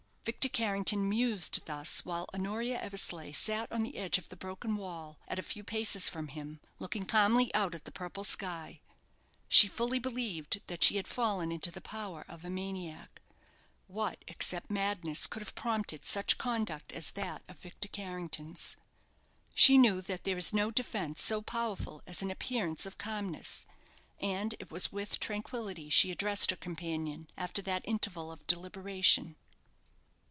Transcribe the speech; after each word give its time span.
Victor 0.23 0.49
Carrington 0.49 1.09
mused 1.09 1.65
thus 1.65 2.05
while 2.05 2.27
Honoria 2.31 2.79
Eversleigh 2.79 3.31
sat 3.33 3.71
on 3.71 3.81
the 3.81 3.97
edge 3.97 4.19
of 4.19 4.29
the 4.29 4.35
broken 4.35 4.75
wall, 4.75 5.17
at 5.27 5.39
a 5.39 5.43
few 5.43 5.63
paces 5.63 6.07
from 6.07 6.27
him, 6.27 6.59
looking 6.77 7.07
calmly 7.07 7.51
out 7.55 7.73
at 7.73 7.85
the 7.85 7.91
purple 7.91 8.23
sky. 8.23 8.81
She 9.49 9.67
fully 9.67 9.97
believed 9.97 10.61
that 10.67 10.83
she 10.83 10.97
had 10.97 11.07
fallen 11.07 11.51
into 11.51 11.71
the 11.71 11.81
power 11.81 12.23
of 12.27 12.45
a 12.45 12.51
maniac. 12.51 13.19
What, 13.87 14.23
except 14.27 14.69
madness, 14.69 15.25
could 15.25 15.41
have 15.41 15.55
prompted 15.55 16.05
such 16.05 16.37
conduct 16.37 16.91
as 16.93 17.09
that 17.13 17.41
of 17.47 17.57
Victor 17.57 17.87
Carrington's? 17.89 18.77
She 19.55 19.75
knew 19.75 20.01
that 20.01 20.23
there 20.23 20.37
is 20.37 20.53
no 20.53 20.69
defence 20.69 21.19
so 21.23 21.41
powerful 21.41 22.03
as 22.05 22.21
an 22.21 22.29
appearance 22.29 22.85
of 22.85 22.99
calmness; 22.99 23.65
and 24.19 24.53
it 24.59 24.69
was 24.69 24.91
with 24.91 25.19
tranquillity 25.19 25.89
she 25.89 26.11
addressed 26.11 26.51
her 26.51 26.57
companion, 26.57 27.27
after 27.35 27.63
that 27.63 27.81
interval 27.85 28.31
of 28.31 28.45
deliberation. 28.45 29.35